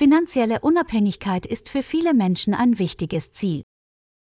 [0.00, 3.64] Finanzielle Unabhängigkeit ist für viele Menschen ein wichtiges Ziel.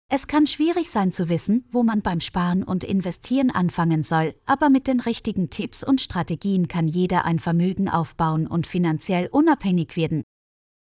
[0.08, 4.70] Es kann schwierig sein zu wissen, wo man beim Sparen und Investieren anfangen soll, aber
[4.70, 10.22] mit den richtigen Tipps und Strategien kann jeder ein Vermögen aufbauen und finanziell unabhängig werden.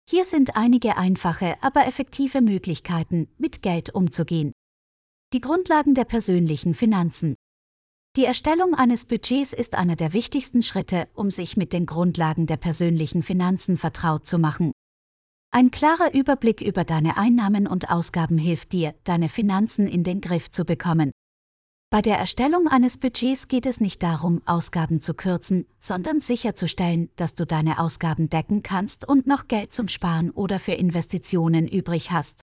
[0.08, 4.52] Hier sind einige einfache, aber effektive Möglichkeiten, mit Geld umzugehen.
[5.32, 7.34] Die Grundlagen der persönlichen Finanzen.
[8.16, 12.56] Die Erstellung eines Budgets ist einer der wichtigsten Schritte, um sich mit den Grundlagen der
[12.56, 14.72] persönlichen Finanzen vertraut zu machen.
[15.52, 20.50] Ein klarer Überblick über deine Einnahmen und Ausgaben hilft dir, deine Finanzen in den Griff
[20.50, 21.12] zu bekommen.
[21.92, 27.34] Bei der Erstellung eines Budgets geht es nicht darum, Ausgaben zu kürzen, sondern sicherzustellen, dass
[27.34, 32.40] du deine Ausgaben decken kannst und noch Geld zum Sparen oder für Investitionen übrig hast.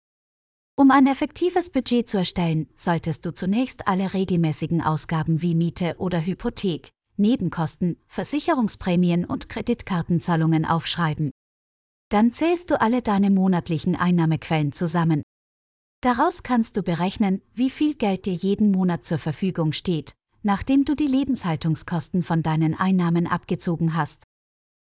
[0.79, 6.23] Um ein effektives Budget zu erstellen, solltest du zunächst alle regelmäßigen Ausgaben wie Miete oder
[6.23, 11.31] Hypothek, Nebenkosten, Versicherungsprämien und Kreditkartenzahlungen aufschreiben.
[12.09, 15.23] Dann zählst du alle deine monatlichen Einnahmequellen zusammen.
[16.01, 20.93] Daraus kannst du berechnen, wie viel Geld dir jeden Monat zur Verfügung steht, nachdem du
[20.93, 24.25] die Lebenshaltungskosten von deinen Einnahmen abgezogen hast.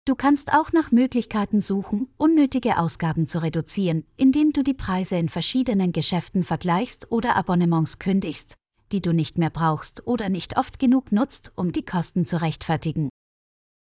[0.07, 5.29] Du kannst auch nach Möglichkeiten suchen, unnötige Ausgaben zu reduzieren, indem du die Preise in
[5.29, 8.55] verschiedenen Geschäften vergleichst oder Abonnements kündigst,
[8.93, 13.11] die du nicht mehr brauchst oder nicht oft genug nutzt, um die Kosten zu rechtfertigen.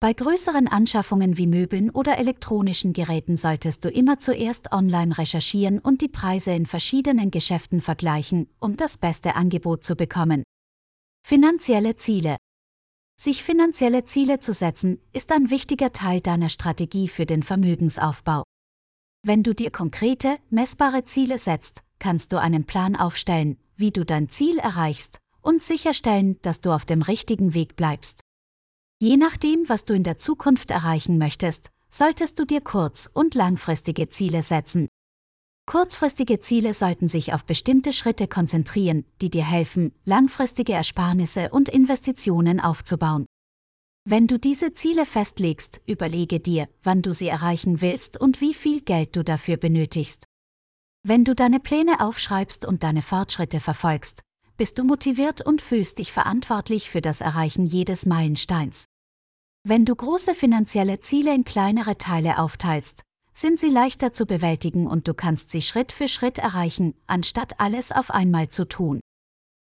[0.01, 6.03] Bei größeren Anschaffungen wie Möbeln oder elektronischen Geräten solltest du immer zuerst online recherchieren und
[6.03, 10.43] die Preise in verschiedenen Geschäften vergleichen, um das beste Angebot zu bekommen.
[11.25, 12.37] Finanzielle Ziele
[13.17, 18.43] sich finanzielle Ziele zu setzen, ist ein wichtiger Teil deiner Strategie für den Vermögensaufbau.
[19.25, 24.29] Wenn du dir konkrete, messbare Ziele setzt, kannst du einen Plan aufstellen, wie du dein
[24.29, 28.21] Ziel erreichst und sicherstellen, dass du auf dem richtigen Weg bleibst.
[29.01, 34.09] Je nachdem, was du in der Zukunft erreichen möchtest, solltest du dir kurz- und langfristige
[34.09, 34.89] Ziele setzen.
[35.67, 42.61] Kurzfristige Ziele sollten sich auf bestimmte Schritte konzentrieren, die dir helfen, langfristige Ersparnisse und Investitionen
[42.61, 43.27] aufzubauen.
[44.05, 48.81] Wenn du diese Ziele festlegst, überlege dir, wann du sie erreichen willst und wie viel
[48.81, 50.25] Geld du dafür benötigst.
[51.05, 54.23] Wenn du deine Pläne aufschreibst und deine Fortschritte verfolgst,
[54.57, 58.87] bist du motiviert und fühlst dich verantwortlich für das Erreichen jedes Meilensteins.
[59.65, 63.03] Wenn du große finanzielle Ziele in kleinere Teile aufteilst,
[63.43, 67.93] sind sie leichter zu bewältigen und du kannst sie Schritt für Schritt erreichen, anstatt alles
[67.93, 69.01] auf einmal zu tun.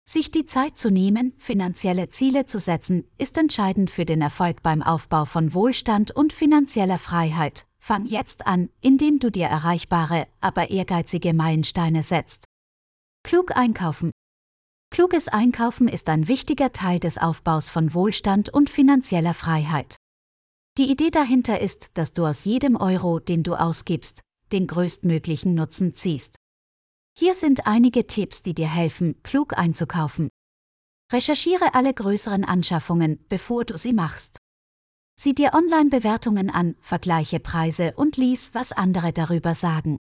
[0.10, 4.82] Sich die Zeit zu nehmen, finanzielle Ziele zu setzen, ist entscheidend für den Erfolg beim
[4.82, 7.66] Aufbau von Wohlstand und finanzieller Freiheit.
[7.78, 12.46] Fang jetzt an, indem du dir erreichbare, aber ehrgeizige Meilensteine setzt.
[13.24, 14.12] Klug einkaufen.
[14.92, 19.98] Kluges Einkaufen ist ein wichtiger Teil des Aufbaus von Wohlstand und finanzieller Freiheit.
[20.78, 24.22] Die Idee dahinter ist, dass du aus jedem Euro, den du ausgibst,
[24.52, 26.36] den größtmöglichen Nutzen ziehst.
[27.18, 30.30] Hier sind einige Tipps, die dir helfen, klug einzukaufen.
[31.12, 34.38] Recherchiere alle größeren Anschaffungen, bevor du sie machst.
[35.20, 39.98] Sieh dir Online-Bewertungen an, vergleiche Preise und lies, was andere darüber sagen.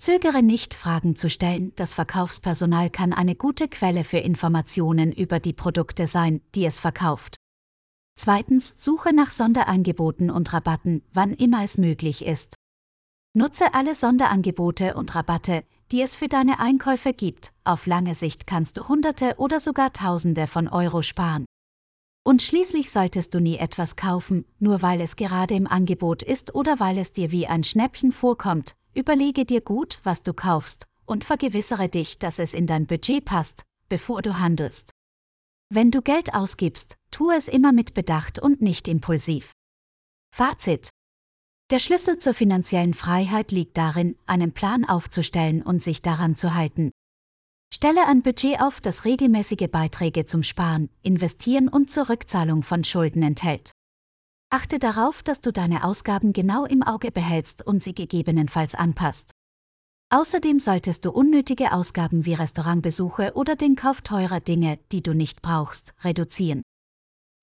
[0.00, 5.54] Zögere nicht, Fragen zu stellen, das Verkaufspersonal kann eine gute Quelle für Informationen über die
[5.54, 7.34] Produkte sein, die es verkauft.
[8.18, 12.56] Zweitens, suche nach Sonderangeboten und Rabatten, wann immer es möglich ist.
[13.32, 15.62] Nutze alle Sonderangebote und Rabatte,
[15.92, 17.52] die es für deine Einkäufe gibt.
[17.62, 21.44] Auf lange Sicht kannst du Hunderte oder sogar Tausende von Euro sparen.
[22.24, 26.80] Und schließlich solltest du nie etwas kaufen, nur weil es gerade im Angebot ist oder
[26.80, 28.74] weil es dir wie ein Schnäppchen vorkommt.
[28.94, 33.62] Überlege dir gut, was du kaufst, und vergewissere dich, dass es in dein Budget passt,
[33.88, 34.90] bevor du handelst.
[35.70, 39.52] Wenn du Geld ausgibst, tu es immer mit Bedacht und nicht impulsiv.
[40.34, 40.90] Fazit.
[41.70, 46.90] Der Schlüssel zur finanziellen Freiheit liegt darin, einen Plan aufzustellen und sich daran zu halten.
[47.72, 53.22] Stelle ein Budget auf, das regelmäßige Beiträge zum Sparen, Investieren und zur Rückzahlung von Schulden
[53.22, 53.72] enthält.
[54.50, 59.32] Achte darauf, dass du deine Ausgaben genau im Auge behältst und sie gegebenenfalls anpasst.
[60.10, 65.42] Außerdem solltest du unnötige Ausgaben wie Restaurantbesuche oder den Kauf teurer Dinge, die du nicht
[65.42, 66.62] brauchst, reduzieren.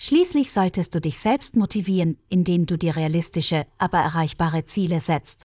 [0.01, 5.43] Schließlich solltest du dich selbst motivieren, indem du dir realistische, aber erreichbare Ziele setzt.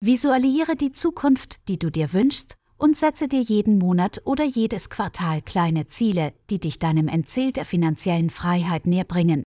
[0.00, 5.42] Visualisiere die Zukunft, die du dir wünschst, und setze dir jeden Monat oder jedes Quartal
[5.42, 9.42] kleine Ziele, die dich deinem Endziel der finanziellen Freiheit näher bringen.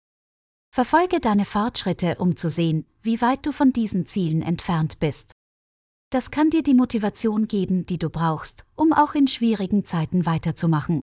[0.74, 5.31] Verfolge deine Fortschritte, um zu sehen, wie weit du von diesen Zielen entfernt bist.
[6.12, 11.02] Das kann dir die Motivation geben, die du brauchst, um auch in schwierigen Zeiten weiterzumachen.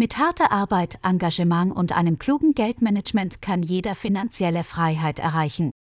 [0.00, 5.72] Mit harter Arbeit, Engagement und einem klugen Geldmanagement kann jeder finanzielle Freiheit erreichen.